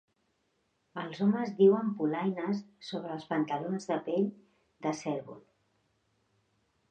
[1.01, 4.25] Els homes duien polaines sobre els pantalons de pell
[4.87, 5.39] de cérvol.